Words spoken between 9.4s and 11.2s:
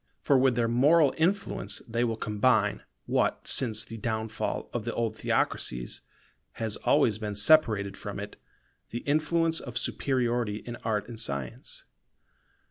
of superiority in art and